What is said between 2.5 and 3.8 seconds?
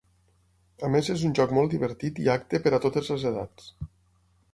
per a totes les edats.